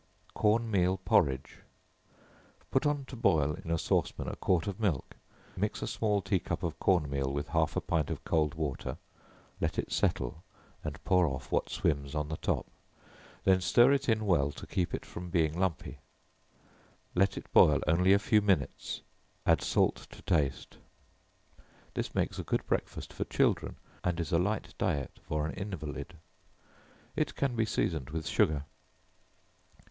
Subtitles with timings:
[0.33, 1.59] Corn Meal Porridge.
[2.71, 5.15] Put on to boil in a sauce pan a quart of milk,
[5.55, 8.97] mix a small tea cup of corn meal with half a pint of cold water,
[9.59, 10.43] (let it settle,
[10.83, 12.65] and pour off what swims on the top,)
[13.43, 15.99] then stir it in well to keep it from being lumpy;
[17.13, 19.03] let it boil only a few minutes;
[19.45, 20.77] add salt to the taste.
[21.93, 26.15] This makes a good breakfast for children, and is a light diet for an invalid.
[27.15, 28.65] It can be seasoned with sugar.